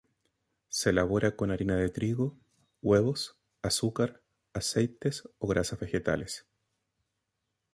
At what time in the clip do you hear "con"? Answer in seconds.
1.35-1.51